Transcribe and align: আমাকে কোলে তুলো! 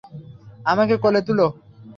আমাকে 0.65 0.95
কোলে 1.03 1.21
তুলো! 1.27 1.45